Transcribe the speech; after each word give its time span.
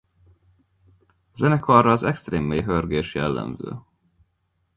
A 1.01 1.33
zenekarra 1.35 1.91
az 1.91 2.03
extrém 2.03 2.43
mély 2.43 2.61
hörgés 2.61 3.15
jellemző. 3.15 3.81